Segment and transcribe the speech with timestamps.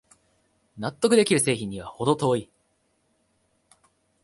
[0.79, 2.49] 納得できる製品にはほど遠い